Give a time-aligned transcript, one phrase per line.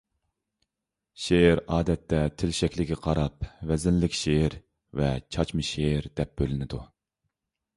[1.25, 4.57] شېئىر ئادەتتە تىل شەكلىگە قاراپ ۋەزىنلىك شېئىر
[5.01, 6.81] ۋە چاچما شېئىر دەپ بۆلۈنىدۇ.